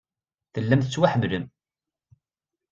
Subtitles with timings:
[0.53, 1.45] Tellam tettwaḥemmlem.